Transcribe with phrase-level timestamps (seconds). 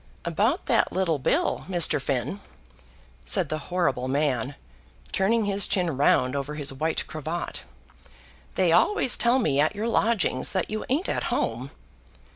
[0.25, 2.01] "About that little bill, Mr.
[2.01, 2.41] Finn,"
[3.23, 4.55] said the horrible man,
[5.11, 7.61] turning his chin round over his white cravat.
[8.55, 11.69] "They always tell me at your lodgings that you ain't at home."